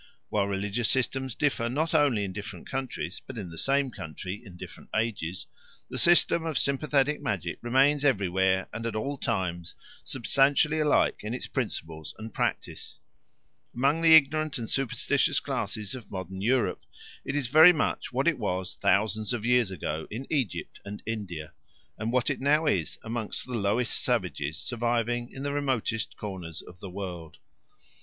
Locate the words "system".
5.99-6.43